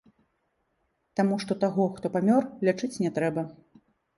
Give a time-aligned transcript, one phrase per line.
[1.19, 3.41] Таму што таго, хто памёр, лячыць не трэба.